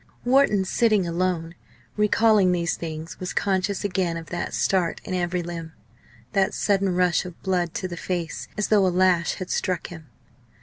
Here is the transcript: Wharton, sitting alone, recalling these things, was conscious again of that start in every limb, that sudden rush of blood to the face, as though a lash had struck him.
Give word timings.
Wharton, 0.25 0.65
sitting 0.65 1.07
alone, 1.07 1.53
recalling 1.95 2.51
these 2.51 2.75
things, 2.75 3.19
was 3.19 3.33
conscious 3.33 3.83
again 3.83 4.17
of 4.17 4.31
that 4.31 4.55
start 4.55 4.99
in 5.03 5.13
every 5.13 5.43
limb, 5.43 5.73
that 6.31 6.55
sudden 6.55 6.95
rush 6.95 7.23
of 7.23 7.39
blood 7.43 7.75
to 7.75 7.87
the 7.87 7.97
face, 7.97 8.47
as 8.57 8.69
though 8.69 8.87
a 8.87 8.89
lash 8.89 9.35
had 9.35 9.51
struck 9.51 9.89
him. 9.89 10.07